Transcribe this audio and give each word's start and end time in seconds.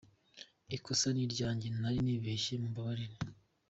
Ikosa 0.75 1.07
ni 1.13 1.21
iryanjye”, 1.25 1.67
“nari 1.79 1.99
nibeshye”, 2.05 2.53
“mumbabarire”. 2.61 3.15